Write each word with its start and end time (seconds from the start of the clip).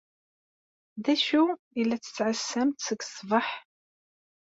D 1.03 1.05
acu 1.13 1.43
i 1.79 1.81
la 1.85 1.97
tettɛassamt 2.01 2.83
seg 2.87 2.99
ṣṣbeḥ? 3.09 3.47